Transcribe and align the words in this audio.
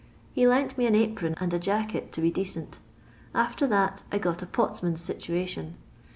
He 0.33 0.47
lent 0.47 0.79
me 0.79 0.89
nn 0.89 0.95
apron 0.97 1.35
and 1.39 1.53
a 1.53 1.59
jacket 1.59 2.11
to 2.13 2.21
be 2.21 2.31
decent 2.31 2.79
After 3.35 3.67
that 3.67 4.01
I 4.11 4.17
got 4.17 4.41
a 4.41 4.47
potman's 4.47 5.01
situation. 5.01 5.77